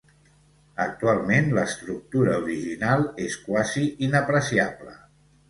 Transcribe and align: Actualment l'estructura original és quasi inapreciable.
Actualment 0.85 1.51
l'estructura 1.57 2.39
original 2.47 3.05
és 3.27 3.37
quasi 3.45 3.87
inapreciable. 4.09 4.99